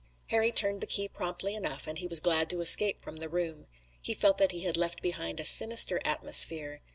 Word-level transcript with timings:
Harry 0.29 0.49
turned 0.51 0.81
the 0.81 0.87
key 0.87 1.07
promptly 1.07 1.53
enough 1.53 1.85
and 1.85 1.99
he 1.99 2.07
was 2.07 2.19
glad 2.19 2.49
to 2.49 2.59
escape 2.59 2.99
from 2.99 3.17
the 3.17 3.29
room. 3.29 3.67
He 4.01 4.15
felt 4.15 4.39
that 4.39 4.51
he 4.51 4.61
had 4.63 4.75
left 4.75 4.99
behind 5.03 5.39
a 5.39 5.45
sinister 5.45 6.01
atmosphere. 6.03 6.81